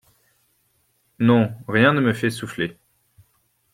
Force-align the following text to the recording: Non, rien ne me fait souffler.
Non, 1.19 1.53
rien 1.67 1.93
ne 1.93 2.01
me 2.01 2.13
fait 2.13 2.31
souffler. 2.31 2.75